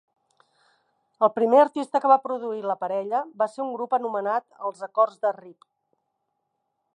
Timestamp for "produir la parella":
2.23-3.21